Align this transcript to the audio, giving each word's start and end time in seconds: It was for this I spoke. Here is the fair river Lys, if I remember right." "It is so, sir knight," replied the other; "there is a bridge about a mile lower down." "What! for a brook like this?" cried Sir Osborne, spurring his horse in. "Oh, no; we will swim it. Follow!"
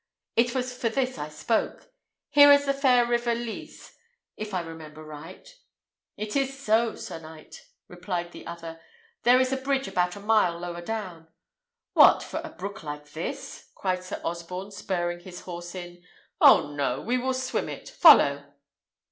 It 0.35 0.55
was 0.55 0.75
for 0.75 0.89
this 0.89 1.19
I 1.19 1.29
spoke. 1.29 1.93
Here 2.31 2.51
is 2.51 2.65
the 2.65 2.73
fair 2.73 3.05
river 3.05 3.35
Lys, 3.35 3.93
if 4.35 4.51
I 4.51 4.61
remember 4.61 5.03
right." 5.03 5.47
"It 6.17 6.35
is 6.35 6.57
so, 6.57 6.95
sir 6.95 7.19
knight," 7.19 7.61
replied 7.87 8.31
the 8.31 8.47
other; 8.47 8.81
"there 9.21 9.39
is 9.39 9.53
a 9.53 9.57
bridge 9.57 9.87
about 9.87 10.15
a 10.15 10.19
mile 10.19 10.57
lower 10.57 10.81
down." 10.81 11.27
"What! 11.93 12.23
for 12.23 12.41
a 12.43 12.49
brook 12.49 12.81
like 12.81 13.11
this?" 13.11 13.69
cried 13.75 14.03
Sir 14.03 14.19
Osborne, 14.23 14.71
spurring 14.71 15.19
his 15.19 15.41
horse 15.41 15.75
in. 15.75 16.01
"Oh, 16.39 16.71
no; 16.73 16.99
we 17.01 17.19
will 17.19 17.35
swim 17.35 17.69
it. 17.69 17.87
Follow!" 17.87 18.43